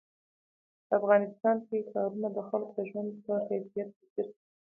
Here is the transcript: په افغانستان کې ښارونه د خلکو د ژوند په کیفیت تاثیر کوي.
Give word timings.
په 0.87 0.93
افغانستان 0.99 1.57
کې 1.67 1.87
ښارونه 1.89 2.27
د 2.33 2.37
خلکو 2.49 2.71
د 2.77 2.79
ژوند 2.89 3.11
په 3.25 3.33
کیفیت 3.47 3.89
تاثیر 3.97 4.27
کوي. 4.35 4.43